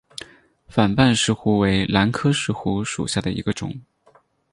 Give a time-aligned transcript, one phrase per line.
[0.67, 3.71] 反瓣石斛为兰科石斛属下的一个种。